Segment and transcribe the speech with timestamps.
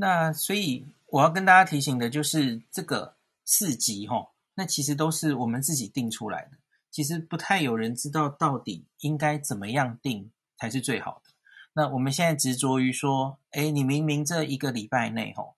[0.00, 11.32] 那所以我要跟大家提醒的就是这个四级哈，那其实都是我们自己定出来的，其实不太有人知道到底应该怎么样定才是最好的。
[11.72, 15.56] 那我们现在执着于说，哎，你明明这一个礼拜内哈，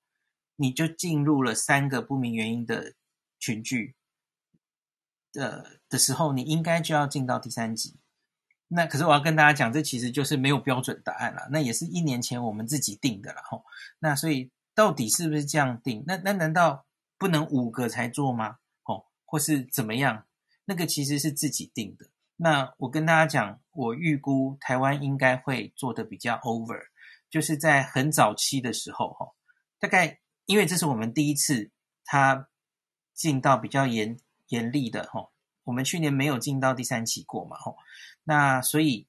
[0.56, 2.94] 你就进入了三个不明原因的
[3.38, 3.94] 群聚
[5.32, 7.96] 的的时候，你应该就要进到第三级。
[8.72, 11.48] 那可是我要跟大家讲，这其实就是没有标准答案了。
[11.50, 13.42] 那也是一年前我们自己定的了。
[13.50, 13.64] 吼。
[13.98, 16.04] 那所以到底是不是这样定？
[16.06, 16.86] 那那难道
[17.18, 18.58] 不能五个才做吗？
[18.84, 20.24] 哦，或是怎么样？
[20.66, 22.06] 那个其实是自己定的。
[22.36, 26.80] 那我跟大家讲，我预估台湾应该会做的比较 over，
[27.28, 29.32] 就是在很早期的时候，哈，
[29.80, 31.72] 大概因为这是我们第一次
[32.04, 32.48] 他
[33.12, 35.28] 进到比较严严厉的，哈，
[35.64, 37.76] 我们去年没有进到第三期过嘛，吼。
[38.24, 39.08] 那所以，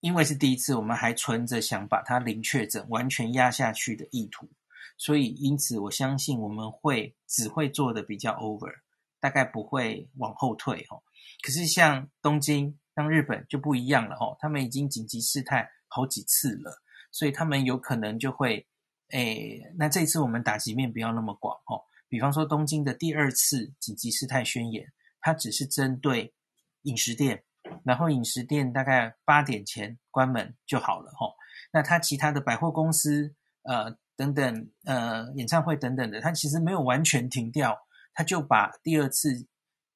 [0.00, 4.48] 因为是第一次，我们还存着想把它零确诊完全压下去的意图，
[4.96, 8.72] 所以因此我相信我们会只会做的比较 over，
[9.20, 11.02] 大概不会往后退哦。
[11.42, 18.66] 可是像东京、像日本就不一样了哦，他们已经紧急事态好几次了，所以他们有可能就会，
[19.10, 21.84] 诶，那这次我们打击面不要那么广哦。
[22.08, 26.34] 比方说东京的第二次紧急事态宣言，它只是针对。
[26.82, 27.44] 饮食店，
[27.84, 31.34] 然后饮食店大概八点前关门就好了吼。
[31.72, 37.78] 那他其他的百货公司，呃等等，呃演唱会等等的，他其实没有完全停掉，
[38.14, 39.46] 他就把第二次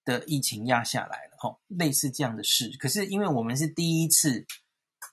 [0.05, 1.60] 的疫情压下来了吼。
[1.68, 4.46] 类似这样的事，可是因为我们是第一次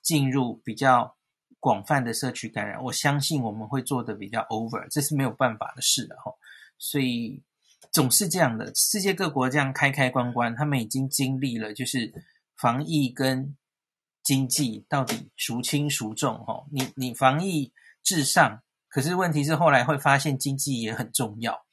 [0.02, 1.16] 进入比较
[1.58, 6.36] 广泛的社区感染，我相信我们会做得比较 over，这是没有办法的事的吼。
[6.78, 7.42] 所以。
[7.92, 12.10] 总是这样的，世界各国这样开开关关，他们已经经历了，就是
[12.56, 13.54] 防疫跟
[14.22, 16.38] 经济到底孰轻孰重？
[16.38, 17.70] 哈，你你防疫
[18.02, 21.66] 至上，可是问题是后来会发现经济也很重要，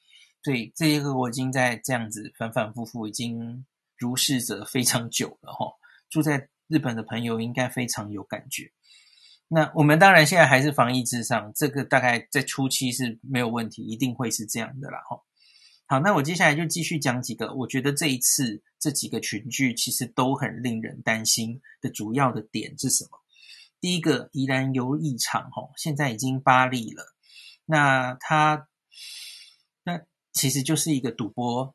[0.43, 3.65] 所以这些各国已经在这样子反反复复，已经
[3.97, 5.53] 如是者非常久了。
[5.53, 5.71] 哈，
[6.09, 8.69] 住在日本的朋友应该非常有感觉。
[9.47, 14.99] 那我们当然现在还是防疫至上，这个大概在初期是没有问题，一定会是这样的啦。
[15.09, 15.23] 哈。
[15.91, 23.09] 好，那我接下来就继续讲几个，我觉得这一次这几个群聚其实都很令人担心的主要的点是什么？
[23.81, 27.15] 第一个，宜兰游艺场，吼，现在已经八例了，
[27.65, 28.67] 那它
[29.83, 29.99] 那
[30.31, 31.73] 其实就是一个赌博，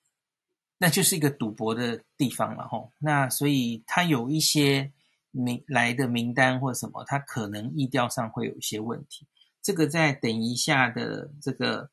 [0.79, 4.93] 那就是一个赌博的地方了，吼，那所以它有一些
[5.33, 9.27] 名来的名单或什么，它可能疫调上会有一些问题，
[9.61, 11.91] 这个在等一下的这个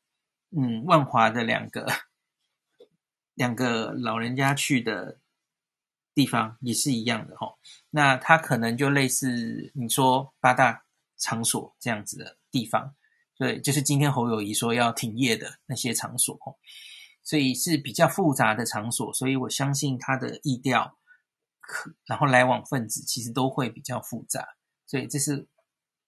[0.56, 1.84] 嗯万华的两个。
[3.34, 5.18] 两个老人家去的
[6.14, 7.54] 地方也是一样的哈，
[7.90, 10.84] 那他可能就类似你说八大
[11.16, 12.94] 场所这样子的地方，
[13.38, 16.54] 对，就是今天侯友宜说要停业的那些场所哈，
[17.22, 20.98] 所以是比较复杂的场所，所以我相信他的意调，
[21.60, 24.46] 可然后来往分子其实都会比较复杂，
[24.86, 25.48] 所以这是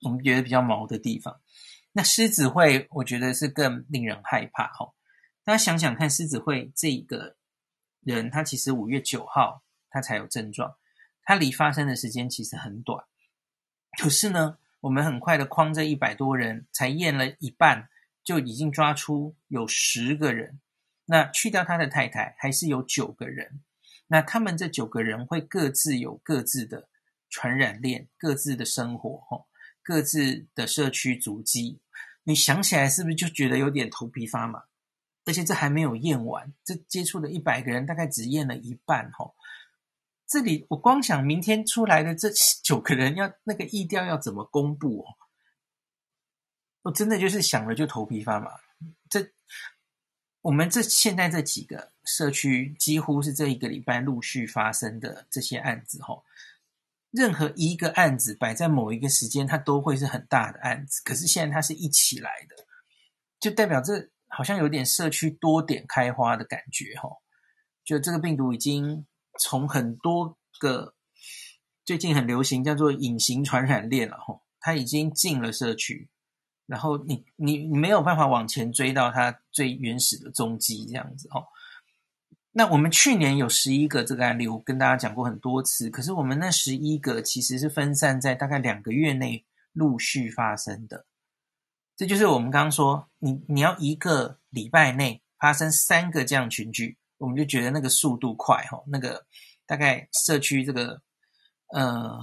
[0.02, 1.40] 我们觉得比较毛的地方。
[1.92, 4.92] 那狮子会，我觉得是更令人害怕哈。
[5.44, 7.36] 大家想想看，狮子会这一个
[8.00, 10.76] 人，他其实五月九号他才有症状，
[11.22, 13.04] 他离发生的时间其实很短。
[14.00, 17.90] 可是呢，我们很快的框这一百多人，才验了一半，
[18.24, 20.60] 就已经抓出有十个人。
[21.04, 23.60] 那去掉他的太太，还是有九个人。
[24.06, 26.88] 那他们这九个人会各自有各自的
[27.28, 29.46] 传染链，各自的生活，吼，
[29.82, 31.80] 各自的社区足迹。
[32.22, 34.62] 你想起来是不是就觉得有点头皮发麻？
[35.26, 39.32] 而且这还没有验完，这接触的一百个人大概只验了一半哦。
[40.26, 42.30] 这里我光想明天出来的这
[42.62, 45.06] 九个人要那个疫调要怎么公布哦？
[46.82, 48.50] 我真的就是想了就头皮发麻。
[49.08, 49.30] 这
[50.42, 56.24] 我们这现在这几个社区几乎是这一个礼拜陆续发生的这些案子吼，
[57.10, 61.00] 任何一个案子摆在某一个时间，它都会是很大的案子。
[61.04, 62.66] 可是现在它是一起来的，
[63.40, 64.10] 就代表这。
[64.34, 67.08] 好像有点社区多点开花的感觉哈，
[67.84, 69.06] 就这个病毒已经
[69.38, 70.94] 从很多个
[71.84, 76.08] 最近很流行叫做隐形传染链了哈，它已经进了社区，
[76.66, 81.46] 然后你你你没有办法往前追到它最原始的踪迹这样子哦。
[82.56, 91.06] 那我们去年有十一个这个案例，我跟大家讲过很多次，可是我们那十一个其实是分散在大概两个月内陆续发生的。
[91.96, 99.24] 这就是我们刚刚说，你你要一个礼拜内发生三个这样群聚，我们就觉得那个速度快哈，那个
[99.66, 101.00] 大概社区这个
[101.68, 102.18] 呃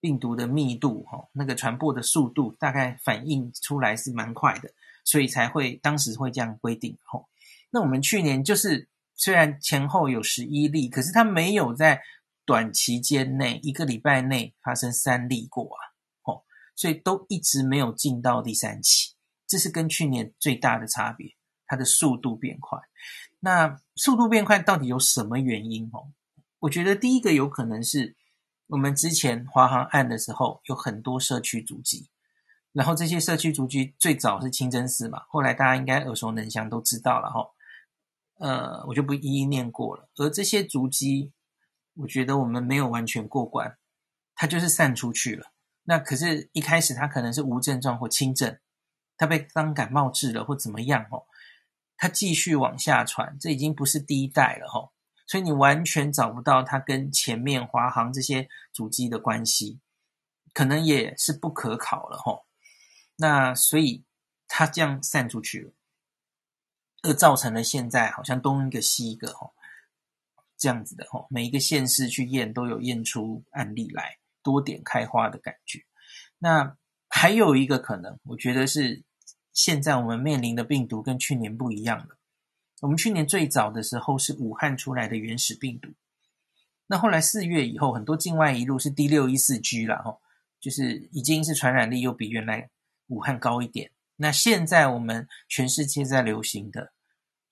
[0.00, 4.68] 病毒的密度，哈，那个传播的速度，大概反映出来是蛮快的，
[5.04, 6.98] 所以才会当时会这样规定。
[7.04, 7.28] 吼，
[7.70, 12.02] 那我们去年就是虽然前后有十一例，可是它没有在
[12.44, 15.93] 短期间内一个礼拜内发生三例过啊，
[16.76, 19.14] 所以都一直没有进到第三期，
[19.46, 21.34] 这是跟去年最大的差别，
[21.66, 22.78] 它的速度变快。
[23.40, 25.88] 那速度变快到底有什么原因？
[25.92, 26.12] 哦，
[26.60, 28.16] 我觉得第一个有可能是。
[28.68, 32.08] 我们之前华航案的时候，有很多社区足迹，
[32.72, 37.46] 然后这些社区足迹最早是清真寺嘛，后来大家应该耳熟能详，都知道了哈。
[38.38, 40.08] 呃，我就不一一念过了。
[40.16, 41.30] 而这些足迹，
[41.96, 43.76] 我觉得我们没有完全过关，
[44.34, 45.52] 它就是散出去了。
[45.84, 48.58] 那可是，一开始它可能是无症状或轻症，
[49.16, 51.26] 它被当感冒治了或怎么样哦，
[51.96, 54.90] 它继续往下传，这已经不是第一代了哈。
[55.26, 59.80] 所以你完全找不到它跟前面华航这些主机的关系，
[60.52, 62.46] 可能也是不可考了吼。
[63.16, 64.04] 那所以
[64.48, 65.72] 它这样散出去了，
[67.02, 69.54] 而造成了现在好像东一个西一个吼，
[70.56, 75.80] 这样子的吼，每一个县市去验都有验出案例来，多点开花的感觉。
[76.38, 76.76] 那
[77.08, 79.02] 还有一个可能，我觉得是
[79.52, 82.18] 现在我们面临的病毒跟去年不一样了。
[82.80, 85.88] 我们去年最早的时候是武汉出来的原始病毒，
[86.86, 90.18] 那后来四月以后，很多境外一路是 D 六一四 G 了哈，
[90.60, 92.68] 就是已经是传染力又比原来
[93.06, 93.90] 武汉高一点。
[94.16, 96.92] 那现在我们全世界在流行的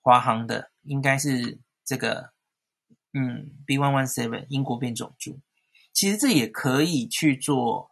[0.00, 2.32] 华航的应该是这个
[3.14, 5.40] 嗯 B one one seven 英国变种株，
[6.02, 7.88] 其实这也可以去做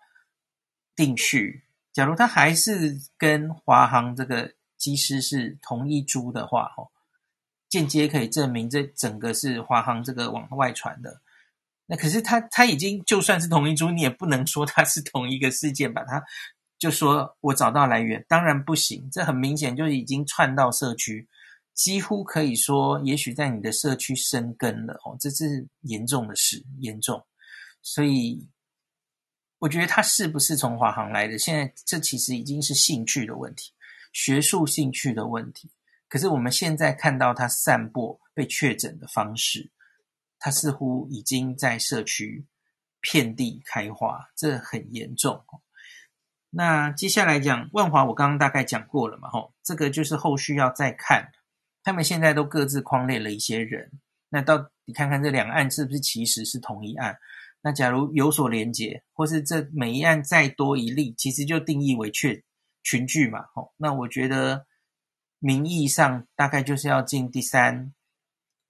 [0.97, 1.63] 定序。
[1.93, 6.91] 假如他还是跟华航这个机师是同一株的话，哦。
[7.69, 11.21] 间接可以证明这整个是华航这个往外传的，
[11.87, 16.21] 那可是他他已经就算是同一株，你也不能说它是同一个事件，把它
[16.81, 21.29] 就说我找到来源，当然不行，这很明显就已经串到社区，
[21.73, 27.25] 几乎可以说，也许在你的社区生根了哦，这是严重的事，严重，
[27.83, 28.49] 所以
[29.59, 33.73] 我觉得他是不是从华航来的，现在这其实已经是兴趣的问题，
[34.13, 35.71] 学术兴趣的问题。
[36.09, 39.71] 可是我们现在看到他散播被确诊的方式，
[40.39, 42.47] 他似乎已经在社区
[43.01, 45.45] 遍地开花，这很严重。
[46.51, 51.31] 那接下来讲万华，我刚刚大概讲过了嘛，吼，这个就是后续要再看。
[51.83, 53.93] 他们现在都各自框列了一些人，
[54.29, 57.17] 那到底看看这两案是不是其实是同一案？
[57.63, 62.43] 那假如有所连结，或是这每一案再多一例，其实就定义为确
[62.83, 64.67] 群聚嘛，吼，那我觉得。
[65.43, 67.95] 名义上大概就是要进第三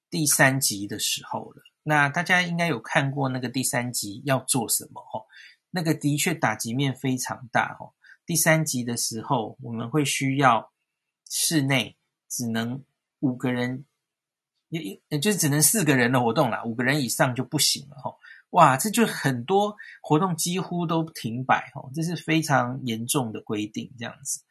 [0.08, 1.64] 第三级的时候了。
[1.82, 5.02] 那大家应该有看过那个第三级要做什么？
[5.10, 5.26] 吼，
[5.70, 7.74] 那个的确打击面非常大。
[7.76, 7.92] 吼，
[8.24, 10.70] 第三级的时候，我们会需要
[11.28, 11.96] 室内
[12.28, 12.84] 只能
[13.18, 13.84] 五个人，
[14.68, 17.96] 也也就是只能四个人的活动啦，五个人以上就不行了。
[18.00, 18.19] 吼，
[18.50, 21.70] 哇，这就很多活动几乎都停摆。
[21.74, 24.42] 哦，这是非常严重的规定，这样子。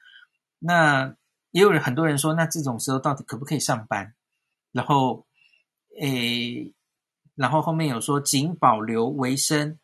[0.60, 1.16] 那。
[1.52, 4.14] 也有人很多人说，那这种时候到底可不可以上班？
[4.72, 5.26] 然后，
[6.00, 6.76] 诶，
[7.34, 9.80] 然后后面有说，仅保留维生、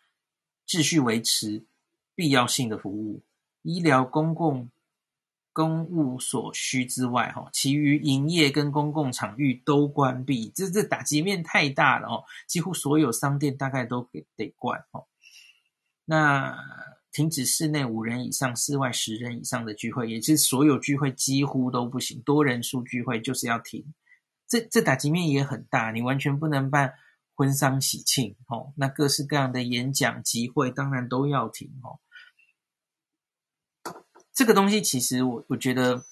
[0.68, 1.66] 秩序维持、
[2.14, 3.24] 必要性的服务、
[3.64, 4.70] 医疗、公共
[5.56, 10.52] 公务所需之外，哈，其余营业跟公共场域都关闭。
[10.54, 15.08] 这这打击面太大了哦，几乎所有商店大概都给得关哦。
[16.04, 16.56] 那。
[17.16, 22.22] 停止室内五人以上、室外十人以上的聚会，也是所有聚会几乎都不行。
[22.24, 23.86] 多人数聚会就是要停，
[24.50, 25.92] 这这打击面也很大。
[25.92, 26.94] 你完全不能办
[27.34, 32.02] 婚丧喜庆，哦，那各式各样的演讲集会当然都要停，哦。
[34.36, 36.06] 这个东西其实我我觉得，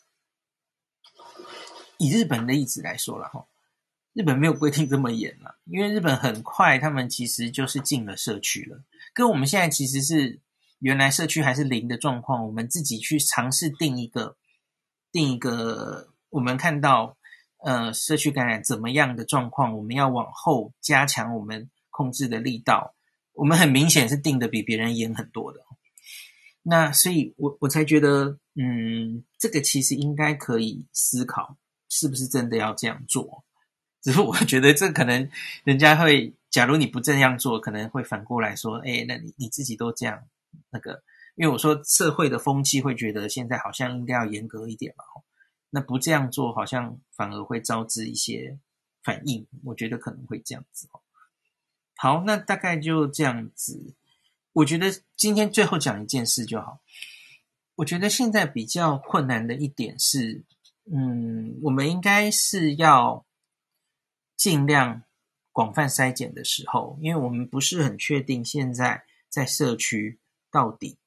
[2.00, 3.46] 以日本的例子来说了，哈，
[4.14, 8.82] 日本没有规定这么严了，因为日本很快他们其实就是进了社区了，
[9.14, 10.40] 跟我们现在其实是。
[10.80, 14.36] 原来社区还是零的状况，我们自己去尝试定一个，
[15.14, 17.16] 定一个，我们看到，
[17.64, 22.94] 呃，社区感染怎么样的状况，我们要往后加强我们控制的力道。
[23.32, 25.62] 我们很明显是定的比别人严很多的。
[26.64, 31.58] 那所以我我才觉得，嗯，这个其实应该可以思考，
[31.90, 33.44] 是不是真的要这样做？
[34.02, 35.30] 只是我觉得这可能
[35.66, 40.24] 人家会，假如你不这样做，可能会反过来说，哎，那你你自己都这样。
[40.70, 41.04] 那个，
[41.36, 45.04] 因为我说社会的风气会觉得现在好像应该要严格一点嘛，
[45.70, 48.58] 那不这样做好像反而会招致一些
[49.04, 51.02] 反应，我觉得可能会这样子哦。
[51.96, 53.96] 好，那大概就这样子。
[54.54, 56.80] 我觉得今天最后讲一件事就好。
[57.76, 60.44] 我觉得现在比较困难的一点是，
[60.92, 63.26] 嗯，我们应该是要
[64.38, 65.02] 尽量
[65.52, 70.20] 广泛筛检的时候，因为我们不是很确定现在在社区
[70.52, 71.00] 到底，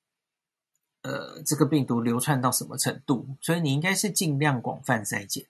[1.03, 5.47] 呃，这个病毒流窜到什么程度，所以你应该是尽量广泛筛检。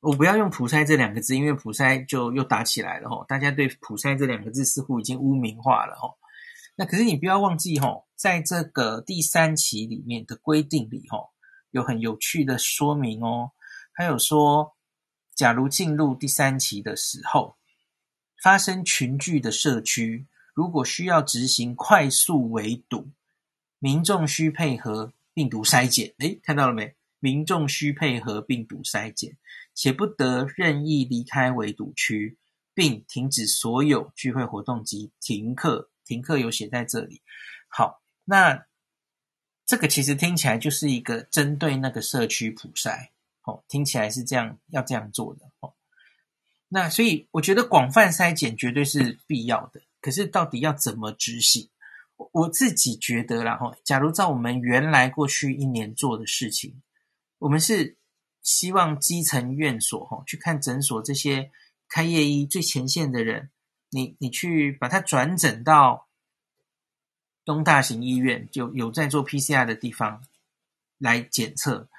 [0.00, 6.18] 我不要用普筛这两个字，因为普筛就又打起来了吼，大家对普筛这两个字似乎已经污名化了吼。
[6.74, 11.30] 那可是你不要忘记吼，在这个第三期里面的规定里吼，
[11.70, 13.52] 有很有趣的说明哦。
[13.92, 14.74] 还有说，
[15.34, 17.56] 假如进入第三期的时候，
[18.42, 23.10] 发生群聚的社区，如果需要执行快速围堵，
[23.78, 26.14] 民众需配合病毒筛检。
[26.18, 26.94] 诶，看到了没？
[27.20, 29.36] 民众需配合病毒筛检，
[29.74, 32.36] 且不得任意离开围堵区，
[32.74, 35.91] 并停止所有聚会活动及停课。
[36.12, 37.22] 停课有写在这里，
[37.68, 38.66] 好，那
[39.64, 43.08] 这个其实听起来就是一个针对那个社区普筛，
[43.44, 45.72] 哦，听起来是这样，要这样做的，哦，
[46.68, 51.70] 那所以我觉得广泛筛检绝对是必要的，可是到底要怎么执行？
[52.16, 56.82] 我，我自己觉得啦，哈，假如照我们原来过去一年做的事情，
[57.38, 57.96] 我们是
[58.42, 61.50] 希望基层院所，哈，去看诊所这些
[61.88, 63.48] 开业医最前线的人。
[63.94, 66.08] 你你去把它转诊到
[67.44, 70.24] 东大型医院，就有在做 PCR 的地方
[70.96, 71.90] 来检测。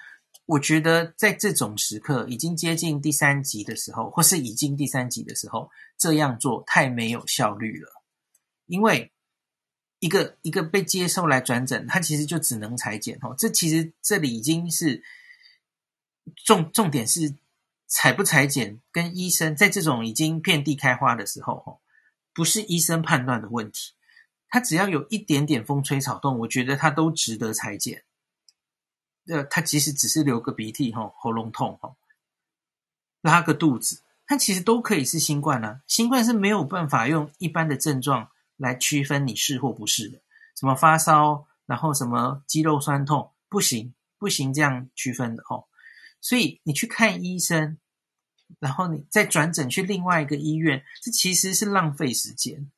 [0.45, 8.03] 我觉得在这种时刻，已经接近第三级的时候，或是已经第三级的时候，这样做太没有效率了。
[8.65, 9.11] 因为
[9.99, 13.35] 一个一个被接受来转诊，他其实就只能裁剪哦。
[13.37, 15.03] 这其实这里已经是
[16.43, 17.35] 重重点是
[17.87, 21.79] 裁不裁剪，跟医生在这种已经遍地开花的时候，
[22.33, 23.93] 不是医生判断的问题，
[24.49, 28.03] 他只要有一点点风吹草动，我觉得他都值得裁剪。
[29.27, 31.95] 呃，他即使只是流个鼻涕、吼喉咙痛、吼
[33.21, 35.81] 拉个肚子，他其实都可以是新冠啊。
[35.87, 40.19] 新冠是没有办法用一般的症状来区分你是或不是的，
[40.59, 45.65] 什么发烧，然后什么肌肉酸痛，不行，不行这样区分的哦。
[46.19, 47.77] 所以你去看医生。
[48.59, 52.71] 然后你再转诊去另外一个医院，这其实是浪费时间，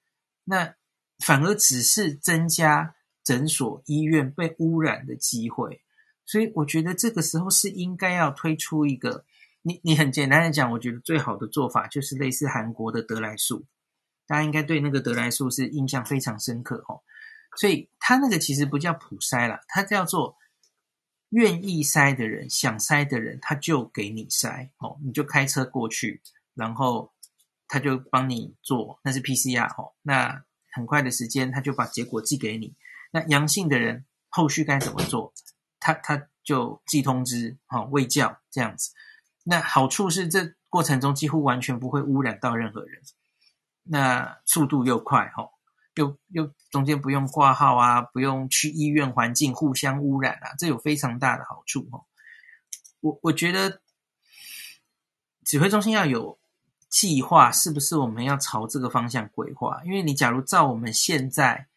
[0.44, 0.76] 那
[1.20, 5.82] 反而只是增加诊所医院被污染的机会。
[6.26, 9.26] 所以我觉得这个时候是应该要推出一个，
[9.62, 13.66] 你你很简单的讲，我觉得最好的做法就是类似韩国的得来速，
[14.28, 17.02] 大家应该对那个得来速是印象非常深刻哦。
[17.58, 20.38] 所以他那个其实不叫普筛啦，他叫做。
[21.36, 26.22] 愿意筛的人，想筛的人，他就给你筛哦，你就开车过去，
[26.54, 27.12] 然后
[27.68, 32.74] 他就帮你做，那是 PCR 哦，那很快的时间他就把结果寄给你。
[33.12, 35.34] 那阳性的人后续该怎么做？
[35.78, 38.94] 他他就寄通知，哦，未教这样子。
[39.44, 43.02] 那好处是这过程中几乎完全不会污染到任何人，
[43.84, 45.52] 那速度又快哦。
[45.96, 52.06] 又又中间不用挂号啊，不用去医院环境互相污染啊，这有非常大的好处哦。
[53.02, 53.82] 我我觉得
[55.44, 56.40] 指挥中心要有
[56.90, 59.82] 计划，是不是我们要朝这个方向规划？
[59.86, 61.68] 因为你假如照我们现在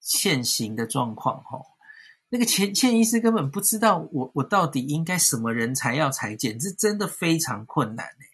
[0.00, 1.60] 现行的状况，哈，
[2.28, 8.26] 那个前线医师根本不知道我我到底应该什么人才要裁剪，这真的非常困难欸。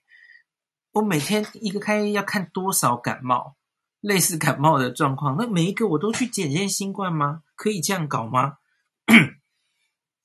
[0.92, 3.56] 我每天一个开要看多少感冒？
[4.00, 7.42] 类似感冒的状况，那每一个我都去检验新冠吗？
[7.56, 8.58] 可以这样搞吗？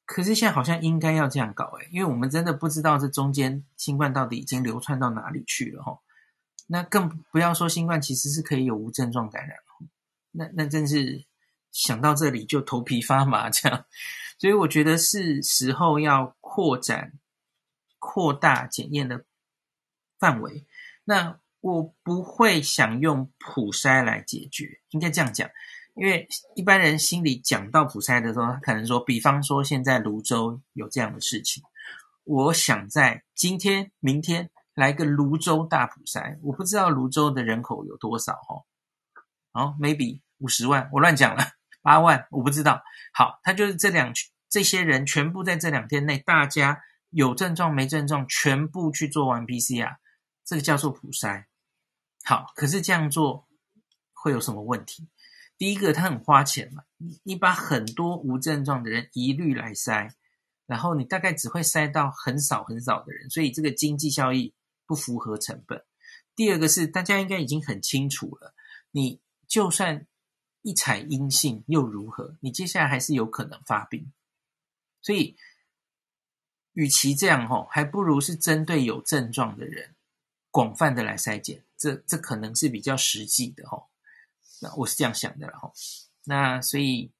[0.05, 5.99] 可是现在好像应该要这样搞诶，因为我们真的不知道这中间新冠到底已经流窜到哪里去了齁。
[6.67, 9.57] 那更不要说新冠其实是可以有无症状感染，
[10.31, 11.25] 那那真是
[11.71, 13.85] 想到这里就头皮发麻这样。
[14.37, 17.13] 所以我觉得是时候要扩展、
[17.99, 19.23] 扩大检验的
[20.19, 20.65] 范围。
[21.05, 21.39] 那。
[21.61, 25.47] 我不会想用普筛来解决，应该这样讲，
[25.95, 31.63] 因为一般人心里讲到普筛的时候，他可能说，比方说现在泸州有这样的事情，
[32.23, 38.65] 我想在今天、明天来个泸州大普筛，我不知道泸州的人口有多少哦，
[39.53, 41.43] 哦，maybe 五十万，我乱讲了，
[41.83, 42.81] 八万，我不知道。
[43.13, 44.11] 好，他就是这两
[44.49, 49.97] 这些人全部在这两天内，大家有症状没症状，全部去做完 PCR，
[50.43, 51.45] 这个叫做普筛。
[52.23, 53.47] 好，可是这样做
[54.13, 55.09] 会有什么问题？
[55.57, 56.83] 第一个，它很花钱嘛。
[56.97, 60.11] 你你把很多无症状的人一律来筛，
[60.65, 64.53] 然后你大概只会筛到很少很少的人，所以这个经济效益
[64.85, 65.83] 不符合成本。
[66.35, 68.55] 第二个是大家应该已经很清楚了，
[68.91, 70.07] 你就算
[70.61, 72.37] 一采阴性又如何？
[72.39, 74.11] 你接下来还是有可能发病。
[75.01, 75.35] 所以，
[76.73, 79.95] 与其这样吼，还不如是针对有症状的人，
[80.51, 83.87] 广泛的来筛检，这这可能是比较实际的吼。
[84.61, 85.73] 那我是这样想的了吼。
[86.25, 87.11] 那所以，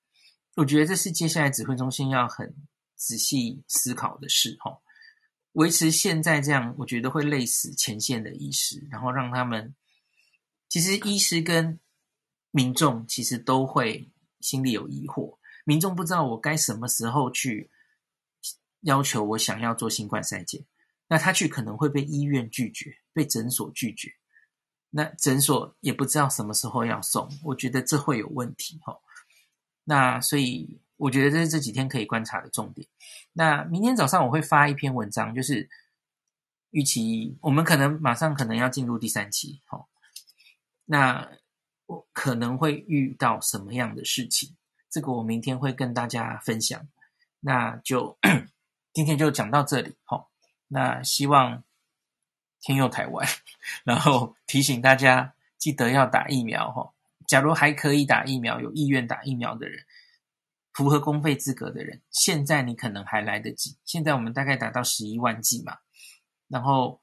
[0.55, 2.53] 我觉得这是接下来指挥中心要很
[2.95, 4.81] 仔细思考的事吼。
[5.53, 9.75] 维持现在这样，我觉得会累死前线的医师，然后让他们，
[10.69, 11.79] 其实医师跟
[12.51, 14.09] 民众其实都会
[14.39, 17.69] 心里有疑惑，民众不知道我该什么时候去
[18.81, 20.63] 要求我想要做新冠筛检，
[21.11, 24.09] 那他去可能会被医院拒绝，被诊所拒绝，
[24.89, 28.97] 那诊所也不知道什么时候要送，我觉得这会有问题哈，
[29.83, 30.79] 那所以。
[31.01, 32.87] 我觉得这是这几天可以观察的重点。
[33.33, 35.67] 那明天早上我会发一篇文章，就是
[36.69, 39.89] 预期我们可能马上可能要进入第三期，好，
[40.85, 41.27] 那
[41.87, 44.55] 我可能会遇到什么样的事情？
[44.91, 46.87] 这个我明天会跟大家分享。
[47.39, 48.15] 那就
[48.93, 50.30] 今天就讲到这里，好，
[50.73, 51.63] 那希望
[52.61, 53.27] 天佑台湾，
[53.83, 56.93] 然后提醒大家记得要打疫苗，哈，
[57.27, 59.83] 假如还可以打疫苗，有意愿打疫苗的人。
[60.73, 63.75] 符合公费资格的人，现在你可能还来得及。
[63.83, 65.77] 现在我们大概达到十一万剂嘛，
[66.47, 67.01] 然后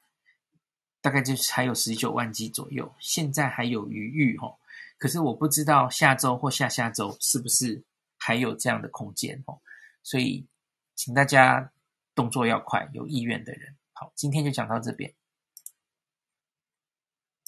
[1.02, 4.58] 大概就是还有十九万剂左右，现在还有余裕吼。
[4.96, 7.84] 可是我不知道下周或下下周是不是
[8.16, 9.60] 还有这样的空间哦，
[10.02, 10.46] 所以
[10.94, 11.70] 请大家
[12.18, 13.76] 动作要快，有意愿的人。
[13.92, 15.14] 好，今天就讲到这边。